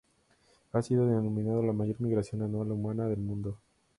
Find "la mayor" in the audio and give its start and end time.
1.61-2.01